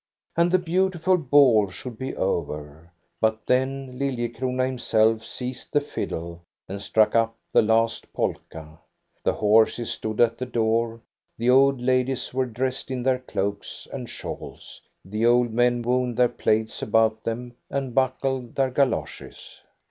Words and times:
And 0.35 0.49
the 0.51 0.57
beautiful 0.57 1.15
ball 1.15 1.69
should 1.69 1.99
be 1.99 2.15
over, 2.15 2.91
but 3.19 3.45
then 3.45 3.99
Lilliecrona 3.99 4.65
himself 4.65 5.23
seized 5.23 5.73
the 5.73 5.79
fiddle 5.79 6.41
and 6.67 6.81
struck 6.81 7.13
up 7.13 7.35
the 7.53 7.61
last 7.61 8.11
polka. 8.11 8.77
The 9.23 9.33
horses 9.33 9.91
stood 9.91 10.19
at 10.19 10.39
the 10.39 10.47
door; 10.47 11.01
the 11.37 11.51
old 11.51 11.79
ladies 11.81 12.33
were 12.33 12.47
dressed 12.47 12.89
in 12.89 13.03
their 13.03 13.19
cloaks 13.19 13.87
and 13.93 14.09
shawls; 14.09 14.81
the 15.05 15.27
old 15.27 15.53
men 15.53 15.83
wound 15.83 16.17
their 16.17 16.29
plaids 16.29 16.81
about 16.81 17.23
them 17.23 17.53
and 17.69 17.93
buckled 17.93 18.55
their 18.55 18.71
galoshes. 18.71 19.59